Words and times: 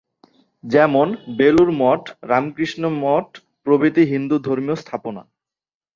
যেমন: 0.63 1.07
বেলুড় 1.37 1.73
মঠ, 1.81 2.01
রামকৃষ্ণ 2.23 2.83
মঠ 3.03 3.27
প্রভৃতি 3.65 4.03
হিন্দু 4.11 4.35
ধর্মীয় 4.47 4.77
স্থাপনা। 4.81 5.21